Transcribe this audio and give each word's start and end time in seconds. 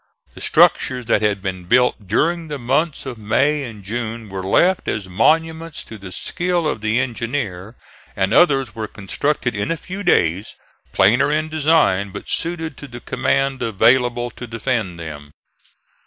The 0.33 0.41
structures 0.41 1.05
that 1.05 1.21
had 1.21 1.43
been 1.43 1.65
built 1.65 2.07
during 2.07 2.47
the 2.47 2.57
months 2.57 3.05
of 3.05 3.19
May 3.19 3.63
and 3.65 3.83
June 3.83 4.29
were 4.29 4.41
left 4.41 4.87
as 4.87 5.07
monuments 5.07 5.83
to 5.83 5.99
the 5.99 6.11
skill 6.11 6.67
of 6.67 6.81
the 6.81 6.99
engineer, 6.99 7.75
and 8.15 8.33
others 8.33 8.73
were 8.73 8.87
constructed 8.87 9.53
in 9.53 9.69
a 9.69 9.77
few 9.77 10.01
days, 10.01 10.55
plainer 10.91 11.31
in 11.31 11.49
design 11.49 12.09
but 12.09 12.27
suited 12.27 12.77
to 12.77 12.87
the 12.87 12.99
command 12.99 13.61
available 13.61 14.31
to 14.31 14.47
defend 14.47 14.99
them. 14.99 15.33